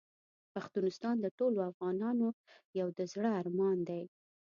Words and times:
پښتونستان 0.53 1.15
د 1.21 1.25
ټولو 1.37 1.59
افغانانو 1.71 2.27
یو 2.79 2.87
د 2.97 2.99
زړه 3.13 3.29
ارمان 3.41 3.77
دی. 3.89 4.03